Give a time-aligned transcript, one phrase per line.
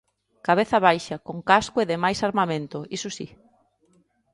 [0.47, 3.27] Cabeza baixa, con casco e demais armamento, iso si.